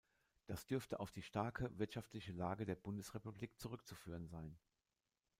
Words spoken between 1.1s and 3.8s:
die starke wirtschaftliche Lage der Bundesrepublik